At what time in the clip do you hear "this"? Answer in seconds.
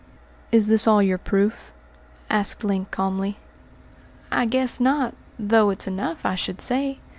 0.67-0.87